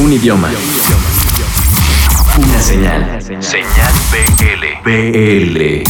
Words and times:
Un 0.00 0.14
idioma. 0.14 0.50
Una 2.38 2.62
señal. 2.62 3.18
Señal 3.20 3.92
BL. 4.10 4.90
BL. 4.90 5.82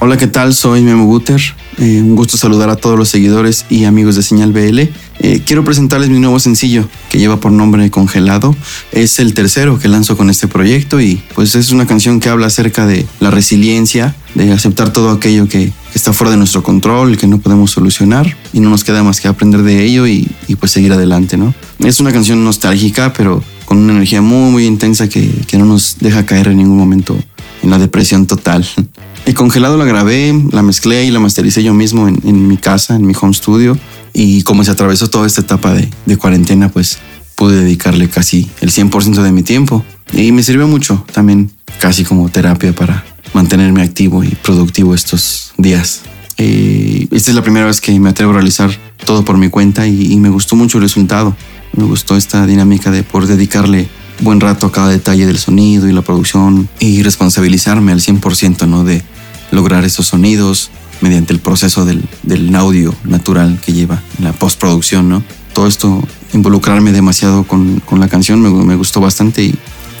Hola, 0.00 0.16
¿qué 0.16 0.26
tal? 0.26 0.54
Soy 0.54 0.82
Memo 0.82 1.04
Guter. 1.04 1.40
Eh, 1.78 2.00
un 2.02 2.16
gusto 2.16 2.36
saludar 2.36 2.68
a 2.68 2.74
todos 2.74 2.98
los 2.98 3.08
seguidores 3.08 3.64
y 3.70 3.84
amigos 3.84 4.16
de 4.16 4.24
Señal 4.24 4.52
BL. 4.52 4.80
Eh, 5.20 5.42
quiero 5.46 5.64
presentarles 5.64 6.10
mi 6.10 6.18
nuevo 6.18 6.40
sencillo 6.40 6.88
que 7.10 7.18
lleva 7.18 7.38
por 7.38 7.52
nombre 7.52 7.88
Congelado. 7.92 8.56
Es 8.90 9.20
el 9.20 9.34
tercero 9.34 9.78
que 9.78 9.86
lanzo 9.86 10.16
con 10.16 10.30
este 10.30 10.48
proyecto 10.48 11.00
y 11.00 11.22
pues 11.36 11.54
es 11.54 11.70
una 11.70 11.86
canción 11.86 12.18
que 12.18 12.28
habla 12.30 12.48
acerca 12.48 12.86
de 12.86 13.06
la 13.20 13.30
resiliencia, 13.30 14.16
de 14.34 14.52
aceptar 14.52 14.92
todo 14.92 15.10
aquello 15.10 15.48
que, 15.48 15.72
está 15.94 16.12
fuera 16.12 16.30
de 16.30 16.36
nuestro 16.36 16.62
control, 16.62 17.16
que 17.16 17.26
no 17.26 17.38
podemos 17.38 17.70
solucionar 17.70 18.36
y 18.52 18.60
no 18.60 18.70
nos 18.70 18.84
queda 18.84 19.02
más 19.02 19.20
que 19.20 19.28
aprender 19.28 19.62
de 19.62 19.84
ello 19.84 20.06
y, 20.06 20.28
pues 20.58 20.72
seguir 20.72 20.92
adelante, 20.92 21.36
¿no? 21.36 21.54
Es 21.78 22.00
una 22.00 22.12
canción 22.12 22.44
nostálgica, 22.44 23.12
pero 23.12 23.42
con 23.64 23.78
una 23.78 23.92
energía 23.92 24.22
muy, 24.22 24.50
muy 24.50 24.66
intensa 24.66 25.08
que, 25.08 25.30
que 25.46 25.58
no 25.58 25.64
nos 25.64 25.96
deja 26.00 26.26
caer 26.26 26.48
en 26.48 26.58
ningún 26.58 26.76
momento 26.76 27.16
en 27.62 27.70
la 27.70 27.78
depresión 27.78 28.26
total. 28.26 28.66
El 29.26 29.34
congelado 29.34 29.76
la 29.76 29.84
grabé, 29.84 30.32
la 30.52 30.62
mezclé 30.62 31.04
y 31.04 31.10
la 31.10 31.20
mastericé 31.20 31.62
yo 31.62 31.74
mismo 31.74 32.08
en, 32.08 32.48
mi 32.48 32.56
casa, 32.56 32.96
en 32.96 33.06
mi 33.06 33.12
home 33.20 33.34
studio. 33.34 33.76
Y 34.14 34.42
como 34.42 34.64
se 34.64 34.70
atravesó 34.70 35.10
toda 35.10 35.26
esta 35.26 35.42
etapa 35.42 35.74
de, 35.74 35.90
de 36.06 36.16
cuarentena, 36.16 36.70
pues 36.70 36.98
pude 37.34 37.62
dedicarle 37.62 38.08
casi 38.08 38.48
el 38.62 38.70
100% 38.70 39.22
de 39.22 39.32
mi 39.32 39.42
tiempo. 39.42 39.84
Y 40.14 40.32
me 40.32 40.42
sirvió 40.42 40.66
mucho 40.66 41.04
también, 41.12 41.50
casi 41.78 42.04
como 42.04 42.30
terapia 42.30 42.72
para 42.74 43.04
mantenerme 43.38 43.82
activo 43.82 44.24
y 44.24 44.30
productivo 44.30 44.96
estos 44.96 45.52
días. 45.58 46.02
Eh, 46.38 47.06
esta 47.12 47.30
es 47.30 47.36
la 47.36 47.42
primera 47.42 47.66
vez 47.66 47.80
que 47.80 47.98
me 48.00 48.10
atrevo 48.10 48.32
a 48.32 48.34
realizar 48.34 48.70
todo 49.06 49.24
por 49.24 49.38
mi 49.38 49.48
cuenta 49.48 49.86
y, 49.86 50.12
y, 50.12 50.16
me 50.16 50.28
gustó 50.28 50.56
mucho 50.56 50.78
el 50.78 50.82
resultado. 50.82 51.36
Me 51.72 51.84
gustó 51.84 52.16
esta 52.16 52.46
dinámica 52.46 52.90
de 52.90 53.04
por 53.04 53.28
dedicarle 53.28 53.88
buen 54.20 54.40
rato 54.40 54.66
a 54.66 54.72
cada 54.72 54.88
detalle 54.88 55.24
del 55.24 55.38
sonido 55.38 55.88
y 55.88 55.92
la 55.92 56.02
producción 56.02 56.68
y 56.80 57.04
responsabilizarme 57.04 57.92
al 57.92 58.00
100% 58.00 58.66
¿no? 58.66 58.82
de, 58.82 59.02
lograr 59.52 59.84
esos 59.84 60.08
sonidos 60.08 60.70
mediante 61.00 61.32
el 61.32 61.38
proceso 61.38 61.84
del, 61.84 62.02
del 62.24 62.54
audio 62.56 62.92
natural 63.04 63.60
que 63.64 63.72
lleva 63.72 64.02
la 64.20 64.32
postproducción, 64.32 65.08
¿no? 65.08 65.22
Todo 65.52 65.66
esto, 65.66 66.02
involucrarme 66.34 66.92
demasiado 66.92 67.44
con, 67.44 67.80
con 67.80 68.00
la 68.00 68.08
canción 68.08 68.40
me, 68.40 68.50
me, 68.50 68.74
gustó 68.74 69.00
bastante 69.00 69.44
y, 69.44 69.54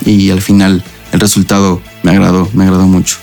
y 0.04 0.30
al 0.30 0.42
final 0.42 0.84
el 1.12 1.20
resultado 1.20 1.80
me 2.02 2.10
agradó, 2.10 2.48
me 2.52 2.64
agradó 2.64 2.86
mucho. 2.86 3.16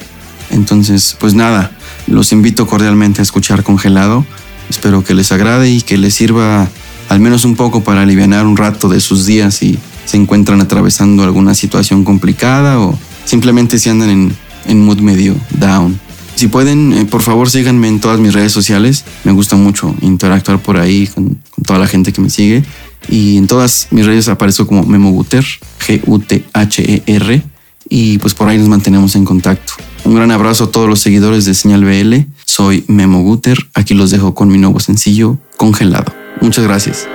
Entonces, 0.55 1.15
pues 1.19 1.33
nada, 1.33 1.71
los 2.07 2.31
invito 2.31 2.65
cordialmente 2.65 3.21
a 3.21 3.23
escuchar 3.23 3.63
Congelado. 3.63 4.25
Espero 4.69 5.03
que 5.03 5.13
les 5.13 5.31
agrade 5.31 5.69
y 5.69 5.81
que 5.81 5.97
les 5.97 6.15
sirva 6.15 6.67
al 7.09 7.19
menos 7.19 7.45
un 7.45 7.55
poco 7.55 7.83
para 7.83 8.01
aliviar 8.01 8.45
un 8.45 8.57
rato 8.57 8.89
de 8.89 8.99
sus 8.99 9.25
días 9.25 9.55
si 9.55 9.77
se 10.05 10.17
encuentran 10.17 10.61
atravesando 10.61 11.23
alguna 11.23 11.53
situación 11.53 12.03
complicada 12.03 12.79
o 12.79 12.97
simplemente 13.25 13.77
si 13.77 13.89
andan 13.89 14.09
en, 14.09 14.35
en 14.65 14.83
mood 14.83 14.99
medio 14.99 15.35
down. 15.51 15.99
Si 16.35 16.47
pueden, 16.47 16.93
eh, 16.93 17.05
por 17.05 17.21
favor 17.21 17.49
síganme 17.49 17.87
en 17.87 17.99
todas 17.99 18.19
mis 18.19 18.33
redes 18.33 18.51
sociales. 18.51 19.05
Me 19.23 19.31
gusta 19.31 19.55
mucho 19.55 19.95
interactuar 20.01 20.59
por 20.61 20.77
ahí 20.77 21.07
con, 21.07 21.37
toda 21.65 21.79
la 21.79 21.87
gente 21.87 22.11
que 22.11 22.21
me 22.21 22.29
sigue. 22.29 22.63
Y 23.07 23.37
en 23.37 23.47
todas 23.47 23.87
mis 23.91 24.05
redes 24.05 24.27
aparezco 24.27 24.65
como 24.67 24.83
Memo 24.83 25.11
Guter, 25.11 25.45
G-U-T-H-E-R. 25.85 27.43
Y 27.87 28.17
pues 28.17 28.33
por 28.33 28.49
ahí 28.49 28.57
nos 28.57 28.67
mantenemos 28.67 29.15
en 29.15 29.25
contacto. 29.25 29.73
Un 30.05 30.13
gran 30.13 30.29
abrazo 30.29 30.65
a 30.65 30.71
todos 30.71 30.87
los 30.87 30.99
seguidores 30.99 31.45
de 31.45 31.55
Señal 31.55 31.83
BL. 31.83 32.31
Soy 32.45 32.85
Memo 32.87 33.23
Guter. 33.23 33.57
Aquí 33.73 33.95
los 33.95 34.11
dejo 34.11 34.35
con 34.35 34.49
mi 34.49 34.59
nuevo 34.59 34.79
sencillo, 34.79 35.39
Congelado. 35.57 36.13
Muchas 36.41 36.63
gracias. 36.63 37.07